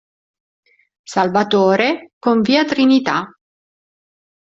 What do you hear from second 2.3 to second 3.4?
via Trinità.